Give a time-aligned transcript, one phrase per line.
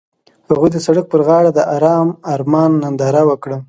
[0.49, 3.57] هغوی د سړک پر غاړه د آرام آرمان ننداره وکړه.